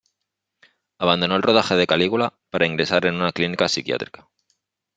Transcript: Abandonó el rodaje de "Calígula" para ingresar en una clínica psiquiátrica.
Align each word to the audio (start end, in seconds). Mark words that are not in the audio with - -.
Abandonó 0.97 1.35
el 1.35 1.43
rodaje 1.43 1.75
de 1.75 1.85
"Calígula" 1.85 2.33
para 2.49 2.65
ingresar 2.65 3.05
en 3.05 3.13
una 3.17 3.31
clínica 3.31 3.69
psiquiátrica. 3.69 4.27